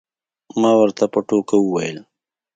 [0.61, 1.97] ما ورته په ټوکه وویل.